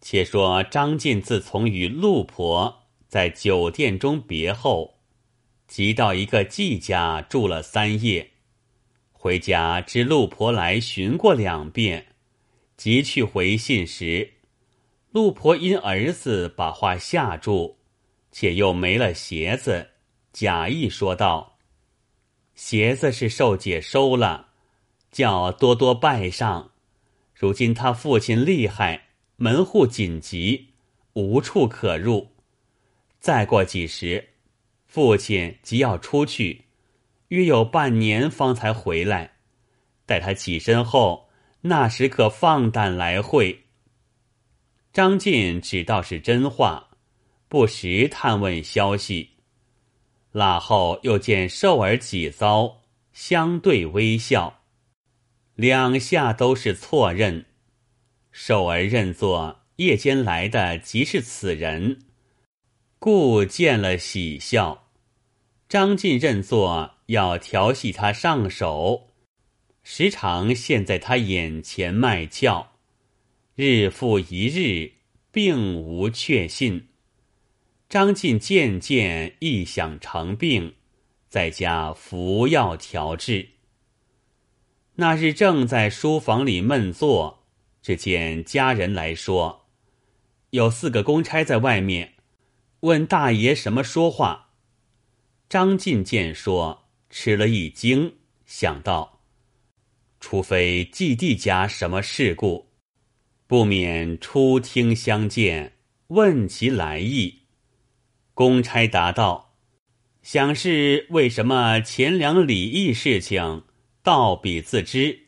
[0.00, 4.98] 且说张晋自从与陆婆在酒店中别后，
[5.68, 8.30] 即到一个季家住了三夜。
[9.12, 12.06] 回家知陆婆来寻过两遍，
[12.78, 14.32] 即去回信时，
[15.10, 17.76] 陆婆因儿子把话吓住，
[18.32, 19.90] 且又没了鞋子，
[20.32, 21.58] 假意说道
[22.54, 24.48] ：“鞋子是寿姐收了，
[25.12, 26.70] 叫多多拜上。
[27.34, 29.08] 如今他父亲厉害。”
[29.42, 30.68] 门户紧急，
[31.14, 32.28] 无处可入。
[33.20, 34.28] 再过几时，
[34.84, 36.66] 父亲即要出去，
[37.28, 39.38] 约有半年方才回来。
[40.04, 41.30] 待他起身后，
[41.62, 43.64] 那时可放胆来会。
[44.92, 46.90] 张晋只道是真话，
[47.48, 49.30] 不时探问消息。
[50.32, 52.82] 腊后又见寿儿几遭，
[53.14, 54.60] 相对微笑，
[55.54, 57.46] 两下都是错认。
[58.32, 61.98] 寿儿认作夜间来的即是此人，
[62.98, 64.88] 故见了喜笑。
[65.68, 69.10] 张晋认作要调戏他上手，
[69.82, 72.72] 时常现在他眼前卖俏，
[73.54, 74.92] 日复一日，
[75.32, 76.88] 并无确信。
[77.88, 80.74] 张晋渐渐臆想成病，
[81.28, 83.48] 在家服药调治。
[84.96, 87.39] 那日正在书房里闷坐。
[87.82, 89.66] 只见家人来说，
[90.50, 92.14] 有四个公差在外面，
[92.80, 94.50] 问大爷什么说话。
[95.48, 98.14] 张进见说，吃了一惊，
[98.46, 99.20] 想到，
[100.20, 102.68] 除非季弟家什么事故，
[103.46, 105.72] 不免出听相见，
[106.08, 107.40] 问其来意。
[108.34, 109.56] 公差答道
[110.22, 113.64] ：“想是为什么钱粮礼义事情，
[114.02, 115.26] 道比自知。”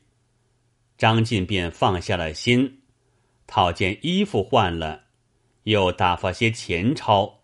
[1.03, 2.83] 张进便放下了心，
[3.49, 5.07] 套件衣服换了，
[5.65, 7.41] 又打发些钱钞，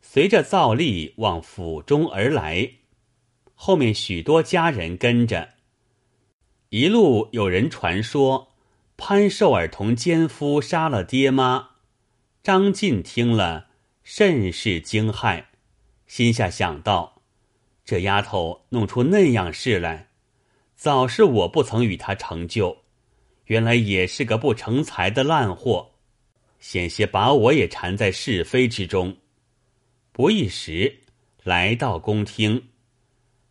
[0.00, 2.74] 随着灶吏往府中而来。
[3.56, 5.54] 后面许多家人跟着，
[6.68, 8.52] 一路有人传说
[8.96, 11.70] 潘寿儿同奸夫杀了爹妈。
[12.40, 13.66] 张进听了
[14.04, 15.46] 甚是惊骇，
[16.06, 17.20] 心下想到：
[17.84, 20.10] 这丫头弄出那样事来，
[20.76, 22.81] 早是我不曾与她成就。
[23.52, 25.90] 原来也是个不成才的烂货，
[26.58, 29.14] 险些把我也缠在是非之中。
[30.10, 31.00] 不一时，
[31.42, 32.70] 来到宫厅，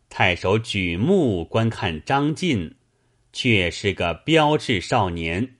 [0.08, 2.74] 太守举目观看张晋，
[3.32, 5.54] 却是个标致少年，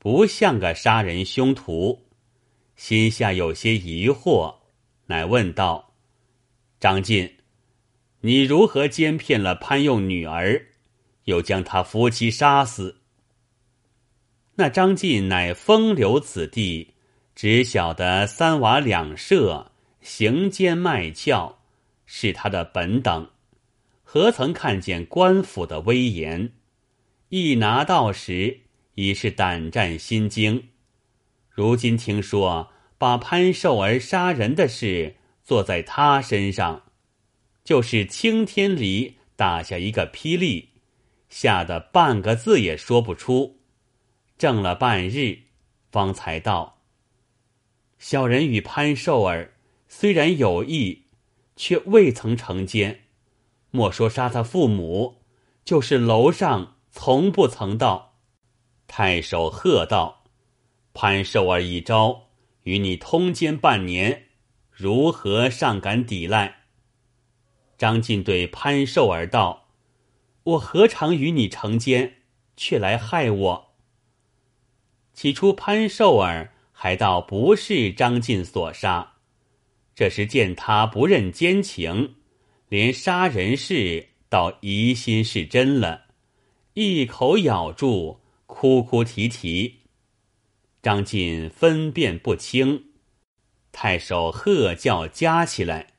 [0.00, 2.04] 不像个杀人凶徒，
[2.74, 4.56] 心下有些疑惑，
[5.06, 5.94] 乃问道
[6.80, 7.32] ：“张晋，
[8.22, 10.60] 你如何奸骗了潘用女儿，
[11.26, 13.02] 又将他夫妻杀死？”
[14.56, 16.94] 那张晋乃风流子弟，
[17.34, 21.56] 只晓得三娃两舍，行奸卖俏，
[22.06, 23.28] 是他的本等，
[24.04, 26.52] 何曾看见官府的威严？
[27.30, 28.60] 一拿到时，
[28.94, 30.68] 已是胆战心惊。
[31.50, 36.84] 如今听说把潘寿儿杀人的事做在他身上，
[37.64, 40.68] 就是青天里打下一个霹雳，
[41.28, 43.58] 吓得半个字也说不出。
[44.36, 45.38] 怔了半日，
[45.92, 46.80] 方才道
[47.98, 49.54] ：“小人与潘寿儿
[49.86, 51.04] 虽然有意，
[51.54, 53.04] 却未曾成奸。
[53.70, 55.22] 莫说杀他父母，
[55.64, 58.16] 就是楼上从不曾到。”
[58.88, 60.24] 太守喝道
[60.92, 62.28] ：“潘寿儿一招，
[62.64, 64.26] 与你通奸半年，
[64.70, 66.64] 如何尚敢抵赖？”
[67.78, 69.68] 张晋对潘寿儿道
[70.44, 72.22] ：“我何尝与你成奸，
[72.56, 73.63] 却来害我？”
[75.14, 79.12] 起初潘寿儿还道不是张晋所杀，
[79.94, 82.16] 这时见他不认奸情，
[82.68, 86.06] 连杀人事倒疑心是真了，
[86.74, 89.82] 一口咬住，哭哭啼啼。
[90.82, 92.86] 张晋分辨不清，
[93.70, 95.94] 太守喝叫加起来，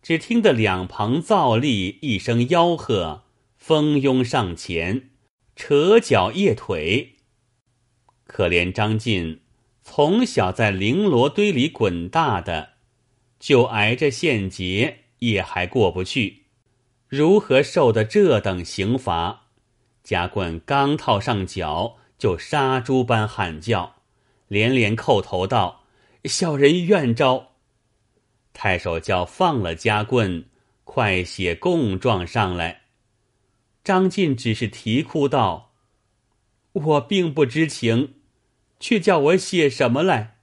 [0.00, 3.24] 只听得两旁造吏一声吆喝，
[3.56, 5.10] 蜂拥上前，
[5.56, 7.16] 扯脚曳腿。
[8.28, 9.40] 可怜张晋，
[9.82, 12.74] 从小在绫罗堆里滚大的，
[13.40, 16.44] 就挨着县节也还过不去，
[17.08, 19.46] 如何受得这等刑罚？
[20.04, 23.96] 夹棍刚套上脚，就杀猪般喊叫，
[24.46, 25.84] 连连叩头道
[26.24, 27.52] ：“小人愿招。”
[28.52, 30.44] 太守叫放了夹棍，
[30.84, 32.82] 快写供状上来。
[33.82, 35.72] 张晋只是啼哭道
[36.72, 38.16] ：“我并不知情。”
[38.80, 40.38] 却叫我写什么来？”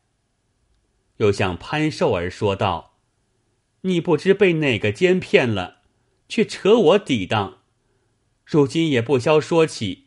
[1.17, 2.97] 又向潘寿儿说道
[3.81, 5.77] ：“你不知被哪个奸骗了，
[6.27, 7.59] 却扯我抵当，
[8.43, 10.05] 如今也不消说起。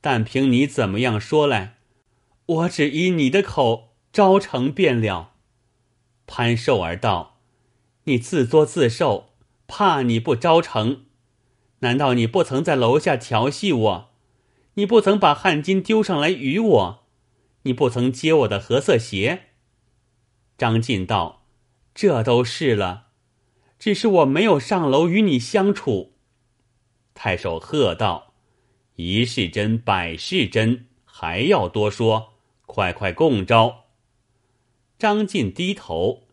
[0.00, 1.78] 但凭你怎么样说来，
[2.46, 5.32] 我只依你的口招成便了。”
[6.28, 7.40] 潘寿儿道
[8.04, 9.30] ：“你自作自受，
[9.66, 11.06] 怕你不招成？
[11.80, 14.10] 难道你不曾在楼下调戏我？
[14.74, 17.05] 你不曾把汗巾丢上来与我？
[17.66, 19.48] 你不曾接我的褐色鞋？”
[20.56, 21.46] 张晋道
[21.94, 23.08] ：“这都是了，
[23.78, 26.14] 只是我没有上楼与你相处。”
[27.12, 28.34] 太守喝道
[28.96, 32.32] ：“一是真，百是真，还要多说？
[32.64, 33.84] 快快供招！”
[34.98, 36.26] 张进低头，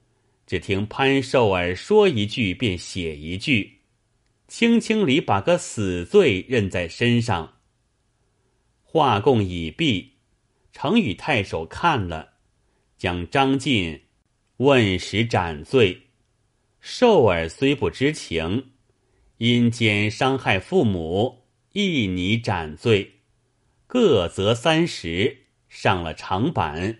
[0.48, 3.80] 只听潘寿儿说一句便写一句，
[4.48, 7.56] 轻轻里把个死罪认在身上。
[8.82, 10.12] 话供已毕，
[10.74, 12.34] 程与太守看了，
[12.98, 14.02] 将张进
[14.58, 16.08] 问时斩罪。
[16.81, 18.72] 寿儿虽不知情，
[19.38, 23.20] 因奸伤害父母，亦拟斩罪，
[23.88, 27.00] 各责三十，上了长板。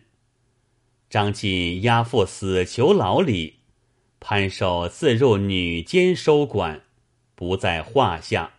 [1.10, 3.60] 张进押赴死囚牢里，
[4.20, 6.84] 潘寿自入女监收管，
[7.36, 8.54] 不在话下。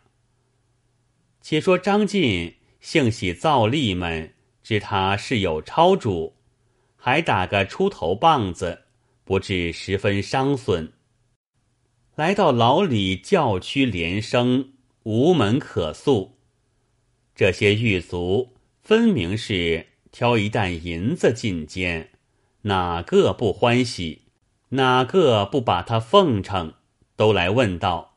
[1.40, 4.33] 且说张进幸喜造吏们
[4.64, 6.34] 知他是有超主，
[6.96, 8.84] 还打个出头棒子，
[9.22, 10.94] 不至十分伤损。
[12.16, 14.72] 来到牢里，叫屈连声，
[15.02, 16.38] 无门可诉。
[17.34, 22.10] 这些狱卒分明是挑一担银子进监。
[22.62, 24.22] 哪个不欢喜？
[24.70, 26.72] 哪个不把他奉承？
[27.16, 28.16] 都来问道：“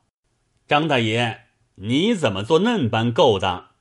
[0.65, 1.41] 张大爷，
[1.75, 3.71] 你怎么做嫩般勾当？”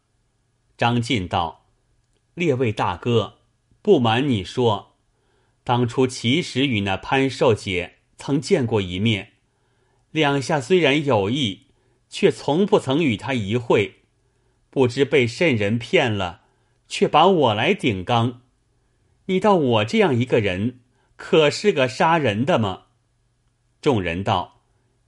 [0.76, 1.65] 张进道
[2.36, 3.38] ：“列位大哥，
[3.80, 4.94] 不瞒你说，
[5.64, 9.32] 当初其实与那潘寿姐曾见过一面，
[10.10, 11.68] 两下虽然有意，
[12.10, 14.02] 却从不曾与他一会。
[14.68, 16.42] 不知被甚人骗了，
[16.86, 18.42] 却把我来顶缸。”
[19.24, 20.80] 你道我这样一个人，
[21.16, 22.88] 可是个杀人的吗？
[23.80, 24.60] 众人道：“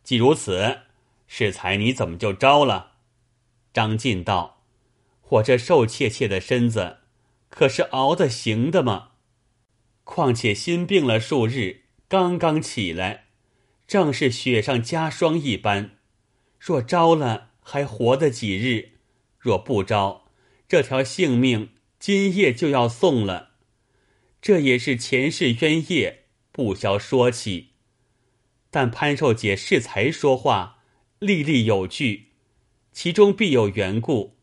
[0.02, 0.78] 既如此，
[1.26, 2.92] 适才你怎么就招了？”
[3.74, 4.62] 张进道
[5.28, 7.00] ：“我这瘦怯怯的身子，
[7.58, 9.08] 可是熬得行的吗？
[10.04, 13.24] 况且心病了数日，刚刚起来，
[13.84, 15.96] 正是雪上加霜一般。
[16.60, 18.90] 若招了，还活得几日；
[19.40, 20.28] 若不招，
[20.68, 23.54] 这条性命今夜就要送了。”
[24.40, 27.70] 这也是前世冤业，不消说起。
[28.70, 30.84] 但潘寿姐适才说话，
[31.18, 32.28] 历历有据，
[32.92, 34.36] 其中必有缘故。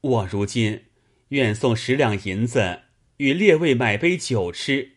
[0.00, 0.84] 我如今
[1.32, 2.82] 愿送十两银子
[3.16, 4.92] 与列位买杯酒吃，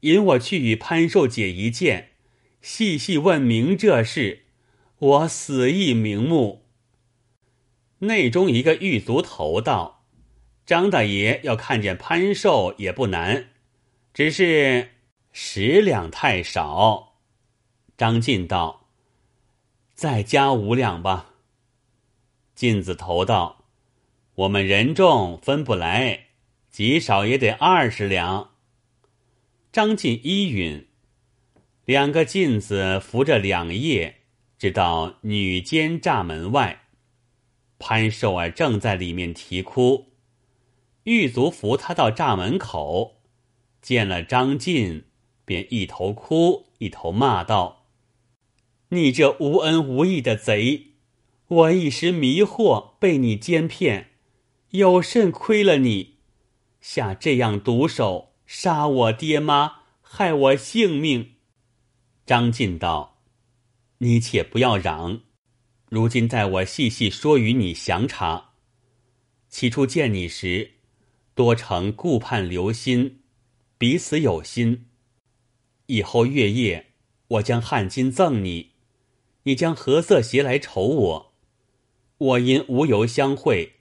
[0.00, 2.12] 引我去与潘寿姐一见，
[2.62, 4.44] 细细问明这事，
[4.98, 6.64] 我死亦瞑目。
[8.00, 9.96] 内中一个狱卒头道。
[10.64, 13.48] 张大爷要看见潘寿也不难，
[14.12, 14.90] 只是
[15.32, 17.14] 十两太少。
[17.96, 18.88] 张进道
[19.94, 21.34] ：“再加五两吧。”
[22.54, 23.57] 进子头道
[24.38, 26.26] ：“我们人众分不来，
[26.70, 28.50] 极少也得二十两。”
[29.72, 30.86] 张进依允，
[31.84, 34.18] 两个进子扶着两叶，
[34.56, 36.82] 直到女监栅门外。
[37.80, 40.12] 潘寿儿正在里面啼哭。
[41.02, 43.22] 狱卒扶他到栅门口，
[43.82, 45.06] 见了张进，
[45.44, 47.86] 便一头哭一头骂道
[48.90, 50.92] ：“你这无恩无义的贼！
[51.48, 54.10] 我一时迷惑，被你奸骗，
[54.70, 56.16] 有甚亏了你？
[56.80, 61.34] 下这样毒手，杀我爹妈，害我性命！”
[62.26, 63.20] 张进道
[63.98, 65.22] ：“你且不要嚷，
[65.88, 68.50] 如今待我细细说与你详查。
[69.48, 70.72] 起初见你时。”
[71.38, 73.20] 多成顾盼留心，
[73.78, 74.88] 彼此有心。
[75.86, 76.94] 以后月夜，
[77.28, 78.72] 我将汗巾赠你，
[79.44, 81.34] 你将何色鞋来酬我。
[82.18, 83.77] 我因无由相会，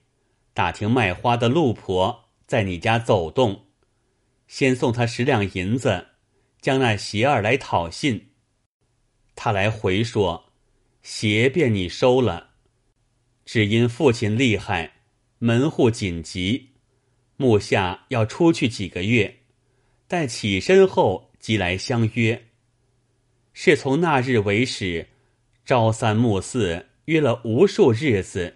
[0.57, 3.67] 打听卖花的路婆在你家走动，
[4.47, 6.07] 先送他十两银子，
[6.59, 8.29] 将那鞋儿来讨信。
[9.35, 10.45] 他来回说，
[11.03, 12.55] 鞋便你收了，
[13.45, 14.93] 只因父亲厉害，
[15.37, 16.69] 门户紧急。
[17.35, 19.41] 目下要出去几个月，
[20.07, 22.47] 待起身后即来相约。
[23.53, 25.09] 是从那日为始，
[25.63, 28.55] 朝三暮四约了无数日子，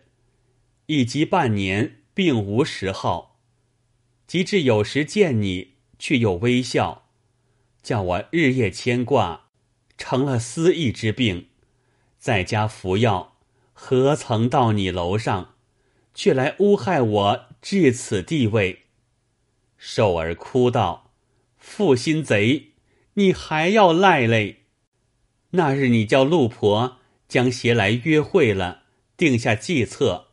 [0.92, 3.40] 以及半年并无时号。
[4.28, 7.08] 及至有时见你，却又微笑，
[7.82, 9.48] 叫我日夜牵挂，
[9.98, 11.48] 成了思意之病。
[12.20, 13.38] 在家服药，
[13.72, 15.56] 何曾到你楼上，
[16.14, 18.84] 却来诬害我至此地位？
[19.78, 21.14] 寿儿哭道
[21.58, 22.74] ：“负心贼，
[23.14, 24.64] 你还要赖嘞？
[25.52, 26.98] 那日你叫陆婆
[27.30, 28.84] 将鞋来约会了，
[29.16, 30.31] 定下计策，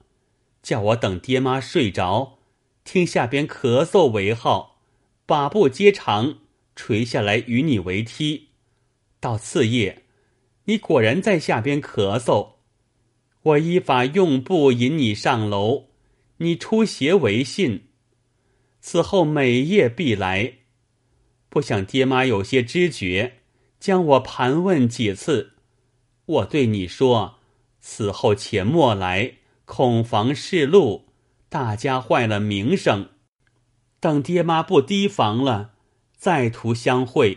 [0.63, 2.39] 叫我等爹妈睡着，
[2.85, 4.81] 听下边咳嗽为号，
[5.27, 6.39] 把布接长，
[6.75, 8.49] 垂下来与你为梯。
[9.21, 10.05] 到次夜。”
[10.69, 12.57] 你果然在下边咳嗽，
[13.41, 15.87] 我依法用布引你上楼，
[16.37, 17.85] 你出邪为信。
[18.79, 20.59] 此后每夜必来，
[21.49, 23.39] 不想爹妈有些知觉，
[23.81, 25.55] 将我盘问几次。
[26.27, 27.37] 我对你说，
[27.81, 29.38] 此后且莫来，
[29.69, 31.11] 恐防示路，
[31.51, 33.11] 大家坏了名声。
[34.01, 35.75] 等爹妈不提防了，
[36.17, 37.37] 再图相会。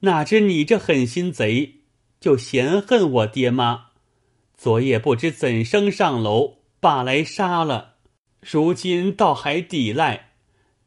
[0.00, 1.80] 哪知你这狠心贼！
[2.20, 3.88] 就嫌恨我爹妈，
[4.54, 7.96] 昨夜不知怎生上楼，把来杀了。
[8.40, 10.34] 如今倒还抵赖，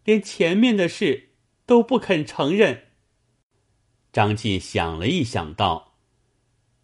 [0.06, 1.32] 连前面的事
[1.66, 2.86] 都不肯承认。
[4.14, 5.96] 张晋想了一想，道：“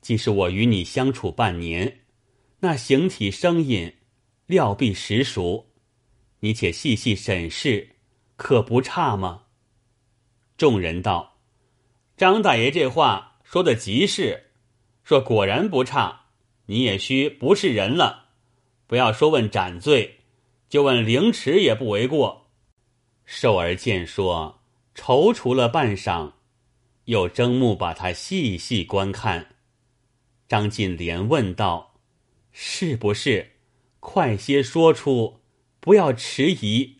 [0.01, 2.01] 既是我与你相处半年，
[2.65, 3.93] 那形体声音
[4.47, 5.67] 料必实熟，
[6.39, 7.97] 你且细细审视，
[8.35, 9.43] 可不差吗？”
[10.57, 11.37] 众人道
[12.17, 14.47] ：“张大爷这话。”说的极是，
[15.03, 16.23] 若果然不差，
[16.65, 18.29] 你也须不是人了。
[18.87, 20.21] 不要说问斩罪，
[20.67, 22.47] 就问凌迟也不为过。
[23.23, 24.61] 寿儿见说，
[24.95, 26.31] 踌躇了半晌，
[27.05, 29.55] 又睁目把他细细观看。
[30.47, 31.93] 张晋连问道
[32.57, 33.51] ：“是不是？
[33.99, 35.41] 快些说出，
[35.81, 36.99] 不要迟疑。”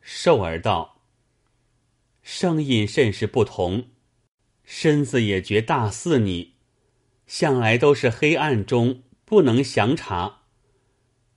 [0.00, 1.02] 寿儿道
[2.22, 3.90] ：“声音甚是不同。”
[4.64, 6.54] 身子也觉大似你，
[7.26, 10.44] 向来都是黑暗中不能详查，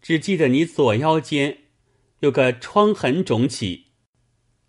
[0.01, 1.63] 只记得你左腰间
[2.19, 3.87] 有个疮痕肿起，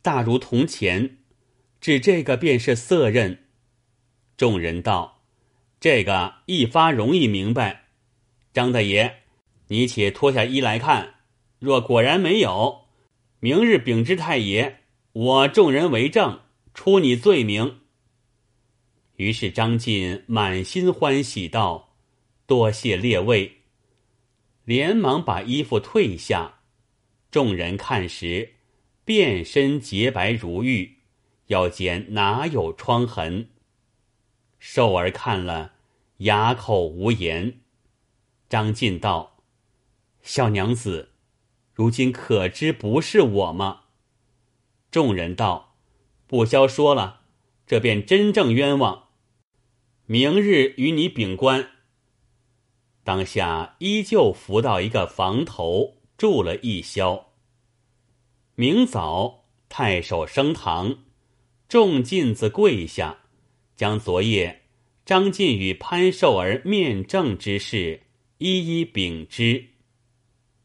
[0.02, 1.18] 大如铜钱，
[1.80, 3.44] 指这个便是色刃。
[4.36, 5.22] 众人道
[5.78, 7.84] ：“这个一发容易明白。”
[8.56, 9.16] 张大爷，
[9.68, 11.16] 你且脱下衣来看，
[11.58, 12.86] 若果然没有，
[13.38, 14.78] 明日禀知太爷，
[15.12, 16.40] 我众人为证，
[16.72, 17.80] 出你罪名。
[19.16, 21.98] 于是张晋满心欢喜道
[22.48, 23.58] ：“多谢列位。”
[24.64, 26.60] 连忙把衣服褪下。
[27.30, 28.54] 众人看时，
[29.04, 30.96] 遍身洁白如玉，
[31.48, 33.50] 腰间哪有疮痕？
[34.58, 35.74] 寿儿看了，
[36.20, 37.60] 哑口无言。
[38.48, 39.38] 张晋道
[40.22, 41.10] ：“小娘子，
[41.72, 43.82] 如今可知不是我吗？”
[44.90, 45.76] 众人道
[46.26, 47.22] ：“不消说了，
[47.66, 49.08] 这便真正冤枉。”
[50.06, 51.70] 明日与你禀官。
[53.02, 57.32] 当下依旧扶到一个房头住了一宵。
[58.54, 61.04] 明早太守升堂，
[61.68, 63.18] 众进子跪下，
[63.74, 64.62] 将昨夜
[65.04, 68.05] 张晋与潘寿儿面证之事
[68.38, 69.64] 一一禀知。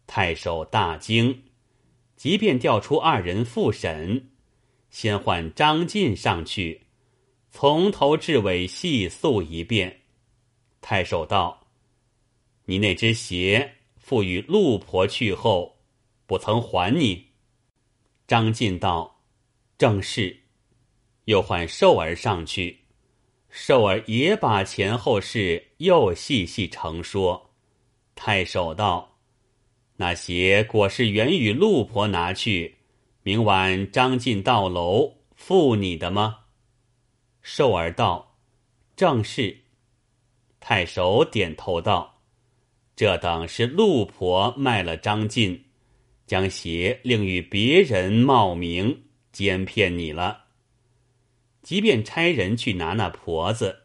[0.05, 1.43] 太守大惊，
[2.17, 4.31] 即便调出二人复审，
[4.89, 6.81] 先唤张晋上去。
[7.49, 10.01] 从头至尾细诉一遍。
[10.81, 11.67] 太守道
[12.65, 15.77] ：“你那只鞋付与陆婆去后，
[16.25, 17.27] 不曾还你。”
[18.27, 19.21] 张晋道
[19.77, 20.41] ：“正是。”
[21.25, 22.79] 又唤寿儿上去，
[23.49, 27.50] 寿儿也把前后事又细细承说。
[28.15, 29.17] 太守道
[29.97, 32.77] ：“那鞋果是原与陆婆拿去，
[33.23, 36.39] 明晚张晋到楼付你的吗？”
[37.41, 38.37] 寿儿道
[38.95, 39.61] ：“正是。”
[40.59, 42.21] 太守点头道
[42.95, 45.65] ：“这等是陆婆卖了张晋，
[46.27, 50.45] 将鞋另与别人冒名奸骗你了。
[51.63, 53.83] 即便差人去拿那婆子，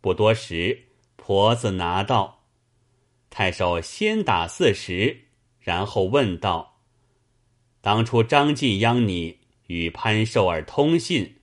[0.00, 0.84] 不多时，
[1.16, 2.43] 婆子拿到。
[3.36, 5.24] 太守先打四十，
[5.58, 6.78] 然后问道
[7.82, 11.34] ：‘当初张晋央你与潘寿儿通信。’”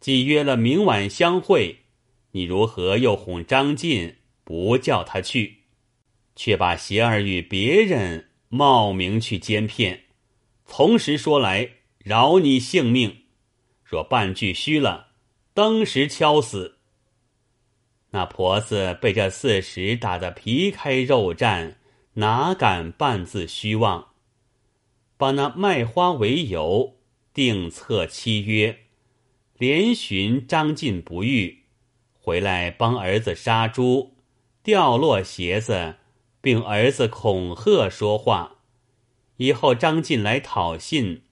[0.00, 1.80] 既约了明晚相会，
[2.30, 5.58] 你如何又哄张晋不叫他去，
[6.34, 10.04] 却把邪儿与别人冒名去奸骗？
[10.64, 13.10] 从实说来，饶你性命；
[13.84, 15.08] 若半句虚了，
[15.52, 16.78] 当时敲死。
[18.12, 21.76] 那婆子被这四十打得皮开肉绽，
[22.14, 24.08] 哪敢半字虚妄？
[25.16, 26.98] 把那卖花为由，
[27.32, 28.80] 定策期约，
[29.56, 31.64] 连寻张晋不遇，
[32.12, 34.16] 回来帮儿子杀猪，
[34.62, 35.94] 掉落鞋子，
[36.42, 38.58] 并儿子恐吓说话。
[39.38, 41.22] 以后张晋来讨信，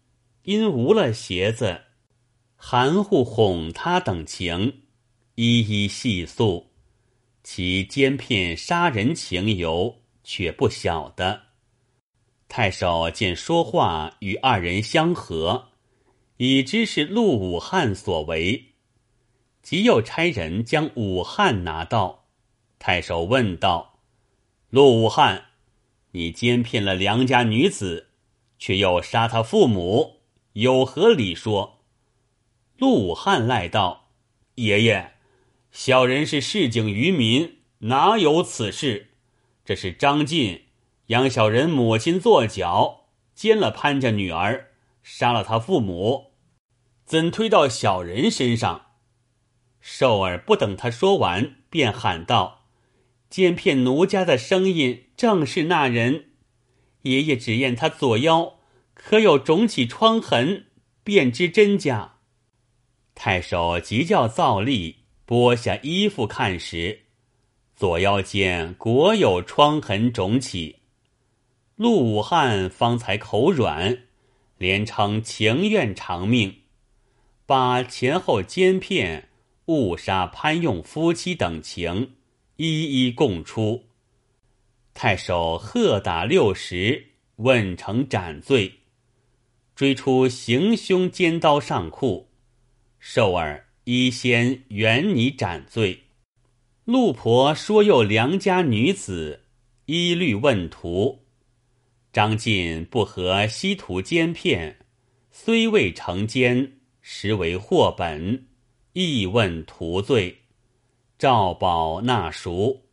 [0.44, 1.82] 因无了鞋子，
[2.56, 4.84] 含糊哄他等情，
[5.34, 6.69] 一一细诉，
[7.52, 11.46] 其奸骗杀人情由却不晓得。
[12.46, 15.70] 太守见说话与二人相合，
[16.36, 18.66] 已知是陆武汉所为，
[19.62, 22.28] 即又差人将武汉拿到。
[22.78, 23.98] 太守问道
[24.70, 25.46] ：“陆武汉。”
[26.14, 28.10] 你奸骗了良家女子，
[28.60, 30.20] 却又杀他父母，
[30.52, 31.80] 有何理说？
[32.78, 34.12] 陆武汉赖道
[34.54, 35.14] ：“爷爷，
[35.72, 39.10] 小人是市井渔民，哪有此事？
[39.64, 40.64] 这是张晋
[41.06, 44.72] 养小人母亲作脚，奸了潘家女儿，
[45.02, 46.32] 杀了他父母，
[47.04, 48.86] 怎推到小人身上？”
[49.80, 52.66] 寿儿不等他说完，便喊道。
[53.30, 56.30] 奸骗奴家的声音正是那人，
[57.02, 58.58] 爷爷只验他左腰
[58.92, 60.66] 可有肿起疮痕，
[61.04, 62.16] 便知真假。
[63.14, 64.96] 太守急叫造吏
[65.30, 67.02] 剥下衣服看时，
[67.76, 70.80] 左腰间果有疮痕肿起。
[71.76, 73.96] 陆武汉方才口软，
[74.58, 76.62] 连称情愿偿命，
[77.46, 79.28] 把前后奸骗、
[79.66, 82.16] 误杀潘用夫妻等情。
[82.56, 83.84] 一一供出，
[84.94, 87.06] 太守喝打六十，
[87.36, 88.80] 问成斩罪，
[89.76, 92.28] 追出行凶尖刀上库，
[92.98, 96.04] 寿儿依先原拟斩罪。
[96.84, 99.46] 陆婆说又良家女子，
[99.86, 101.24] 依律问徒。
[102.12, 104.78] 张晋不合西图奸骗，
[105.32, 108.46] 虽未成奸，实为祸本，
[108.92, 110.42] 亦问徒罪。
[111.18, 112.84] 赵宝纳赎，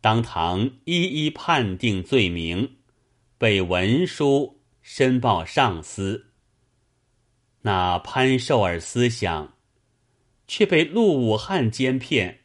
[0.00, 2.76] 当堂一一判定罪名，
[3.38, 6.26] 备文书申报上司。
[7.62, 9.55] 那潘寿儿思想，
[10.46, 12.40] 却被陆武汉奸骗，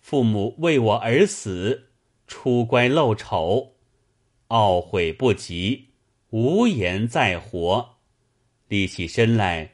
[0.00, 1.90] 父母为我而死，
[2.26, 3.74] 出乖露丑，
[4.48, 5.88] 懊悔不及，
[6.30, 7.96] 无颜再活。
[8.68, 9.72] 立起身来，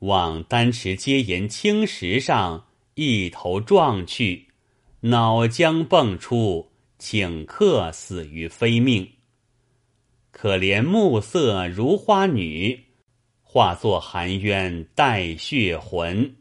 [0.00, 2.66] 往丹池阶岩青石上。
[2.94, 4.48] 一头撞去，
[5.00, 9.08] 脑浆迸出，顷刻死于非命。
[10.30, 12.78] 可怜暮色如花女，
[13.42, 16.36] 化作含冤带血魂。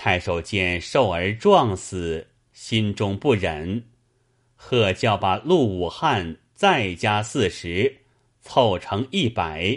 [0.00, 3.82] 太守见寿儿撞死，心中不忍，
[4.54, 7.96] 喝叫把陆武汉再加四十，
[8.40, 9.76] 凑成一百，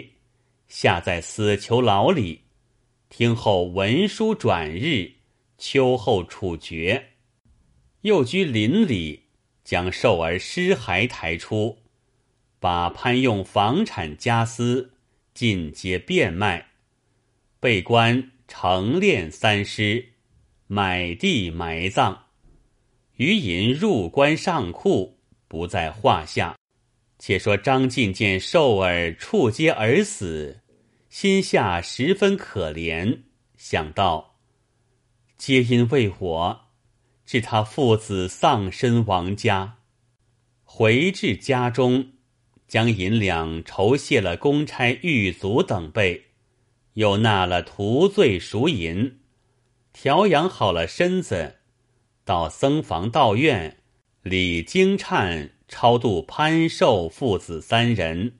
[0.68, 2.42] 下在死囚牢里，
[3.08, 5.10] 听候文书转日。
[5.58, 7.10] 秋后处决，
[8.02, 9.24] 又居邻里，
[9.64, 11.78] 将寿儿尸骸抬出，
[12.60, 14.92] 把潘用房产家私
[15.34, 16.68] 尽皆变卖，
[17.58, 20.11] 被官成殓三尸，
[20.74, 22.18] 买地埋葬，
[23.16, 26.56] 余银入关上库，不在话下。
[27.18, 30.62] 且说张晋见寿儿触阶而死，
[31.10, 33.24] 心下十分可怜，
[33.58, 34.38] 想到。
[35.36, 36.60] 皆因为我，
[37.26, 39.76] 致他父子丧身亡家。
[40.64, 42.12] 回至家中，
[42.66, 46.28] 将银两酬谢了公差、狱卒等辈，
[46.94, 49.18] 又纳了徒罪赎银，
[50.02, 51.58] 调养好了身子，
[52.24, 53.76] 到僧房道院
[54.22, 58.32] 李经忏，超度潘寿父子三人，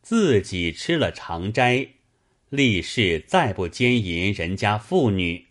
[0.00, 1.86] 自己吃了长斋，
[2.48, 5.48] 立誓再不奸淫人家妇女。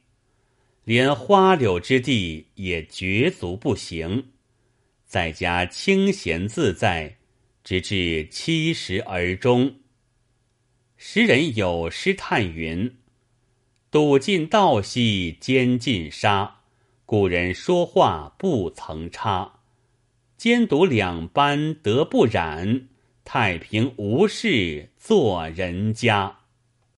[0.83, 4.31] 连花柳之地也绝足不行，
[5.05, 7.17] 在家清闲自在，
[7.63, 9.75] 直至七十而终。
[10.97, 12.97] 时人有诗叹云
[13.95, 16.55] ：“赌尽道兮奸尽杀，
[17.05, 19.59] 古人说话不曾差。
[20.35, 22.89] 奸赌两般得不染，
[23.23, 26.39] 太平无事做人家。”